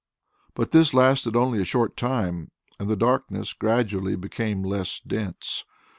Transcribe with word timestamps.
But 0.55 0.71
this 0.71 0.95
lasted 0.95 1.35
only 1.35 1.61
a 1.61 1.63
short 1.63 1.95
time, 1.95 2.49
and 2.79 2.89
the 2.89 2.95
darkness 2.95 3.53
gradually 3.53 4.15
became 4.15 4.63
less 4.63 4.99
dense. 4.99 5.63